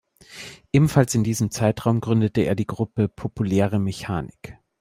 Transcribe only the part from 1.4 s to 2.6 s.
Zeitraum gründete er